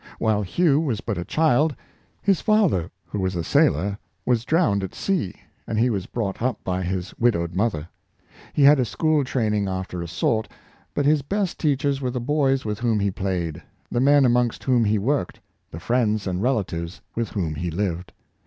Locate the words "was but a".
0.79-1.23